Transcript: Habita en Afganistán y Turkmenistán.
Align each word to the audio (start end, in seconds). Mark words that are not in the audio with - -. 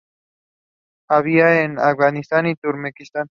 Habita 1.09 1.61
en 1.61 1.77
Afganistán 1.77 2.47
y 2.47 2.55
Turkmenistán. 2.55 3.27